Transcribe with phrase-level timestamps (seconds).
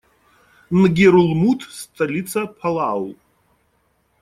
[0.79, 3.15] Нгерулмуд- столица Палау.